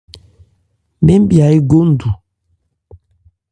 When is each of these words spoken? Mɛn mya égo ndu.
Mɛn 1.05 1.21
mya 1.27 1.45
égo 1.57 1.79
ndu. 1.91 2.09